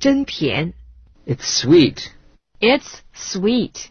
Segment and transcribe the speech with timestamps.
[0.00, 0.72] 真甜。
[1.26, 2.10] It's sweet.
[2.58, 3.89] It's sweet.